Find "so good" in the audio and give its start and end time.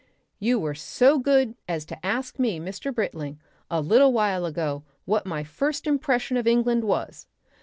0.73-1.53